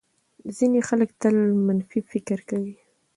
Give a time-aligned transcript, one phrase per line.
[0.57, 2.73] ځینې خلک تل منفي فکر کوي.